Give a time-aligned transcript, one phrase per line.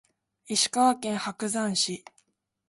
[0.47, 2.03] 石川県白山市